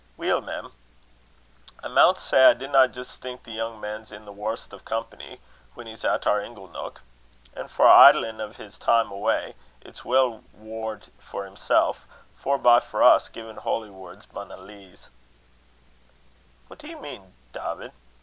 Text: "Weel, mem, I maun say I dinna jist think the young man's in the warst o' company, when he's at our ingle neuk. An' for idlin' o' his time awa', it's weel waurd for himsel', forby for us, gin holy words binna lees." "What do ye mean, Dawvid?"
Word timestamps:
"Weel, 0.17 0.41
mem, 0.41 0.71
I 1.83 1.87
maun 1.87 2.15
say 2.15 2.45
I 2.47 2.53
dinna 2.55 2.87
jist 2.87 3.21
think 3.21 3.43
the 3.43 3.51
young 3.51 3.79
man's 3.79 4.11
in 4.11 4.25
the 4.25 4.31
warst 4.31 4.73
o' 4.73 4.79
company, 4.79 5.39
when 5.75 5.85
he's 5.85 6.03
at 6.03 6.25
our 6.25 6.41
ingle 6.41 6.67
neuk. 6.67 7.01
An' 7.55 7.67
for 7.67 7.85
idlin' 7.85 8.41
o' 8.41 8.49
his 8.51 8.79
time 8.79 9.11
awa', 9.11 9.53
it's 9.79 10.03
weel 10.03 10.43
waurd 10.55 11.05
for 11.19 11.45
himsel', 11.45 11.97
forby 12.35 12.79
for 12.79 13.03
us, 13.03 13.29
gin 13.29 13.57
holy 13.57 13.91
words 13.91 14.25
binna 14.25 14.57
lees." 14.57 15.11
"What 16.65 16.79
do 16.79 16.87
ye 16.87 16.95
mean, 16.95 17.35
Dawvid?" 17.53 17.91